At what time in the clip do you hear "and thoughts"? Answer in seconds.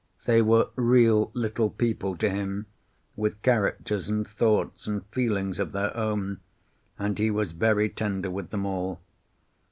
4.09-4.87